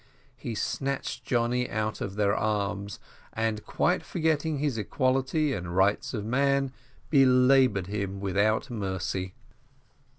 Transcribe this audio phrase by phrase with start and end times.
[0.35, 2.97] He snatched Johnny out of their arms,
[3.33, 6.71] and, quite forgetting his equality and rights of man,
[7.11, 9.35] belaboured him without mercy.